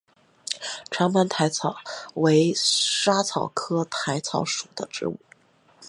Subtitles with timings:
[0.89, 1.77] 长芒薹草
[2.15, 5.19] 为莎草科薹草属的植物。